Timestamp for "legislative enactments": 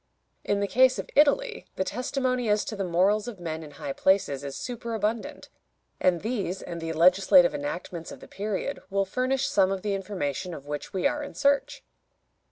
6.93-8.11